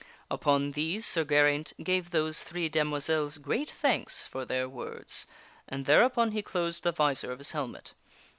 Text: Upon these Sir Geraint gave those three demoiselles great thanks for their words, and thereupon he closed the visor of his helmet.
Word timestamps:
Upon 0.31 0.71
these 0.71 1.05
Sir 1.05 1.23
Geraint 1.23 1.73
gave 1.83 2.09
those 2.09 2.41
three 2.41 2.69
demoiselles 2.69 3.37
great 3.37 3.69
thanks 3.69 4.25
for 4.25 4.45
their 4.45 4.67
words, 4.67 5.27
and 5.67 5.85
thereupon 5.85 6.31
he 6.31 6.41
closed 6.41 6.81
the 6.81 6.91
visor 6.91 7.31
of 7.31 7.37
his 7.37 7.51
helmet. 7.51 7.93